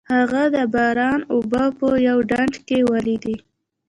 [0.15, 3.35] هغه د باران اوبه په یوه ډنډ کې ولیدې.